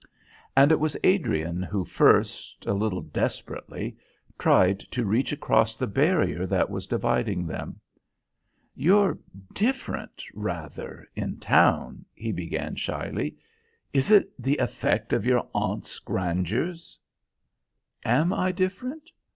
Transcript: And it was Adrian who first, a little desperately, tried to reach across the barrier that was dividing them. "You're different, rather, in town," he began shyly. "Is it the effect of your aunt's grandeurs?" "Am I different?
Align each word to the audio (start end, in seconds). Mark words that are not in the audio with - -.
And 0.57 0.71
it 0.71 0.79
was 0.79 0.97
Adrian 1.03 1.61
who 1.61 1.85
first, 1.85 2.65
a 2.65 2.73
little 2.73 3.01
desperately, 3.01 3.95
tried 4.39 4.79
to 4.89 5.05
reach 5.05 5.31
across 5.31 5.75
the 5.75 5.85
barrier 5.85 6.47
that 6.47 6.71
was 6.71 6.87
dividing 6.87 7.45
them. 7.45 7.79
"You're 8.73 9.19
different, 9.53 10.23
rather, 10.33 11.07
in 11.15 11.37
town," 11.39 12.05
he 12.15 12.31
began 12.31 12.75
shyly. 12.77 13.37
"Is 13.93 14.09
it 14.09 14.31
the 14.41 14.57
effect 14.57 15.13
of 15.13 15.23
your 15.23 15.47
aunt's 15.53 15.99
grandeurs?" 15.99 16.97
"Am 18.03 18.33
I 18.33 18.51
different? 18.51 19.11